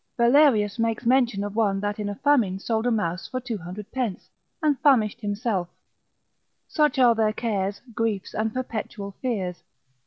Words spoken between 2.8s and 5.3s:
a mouse for 200 pence, and famished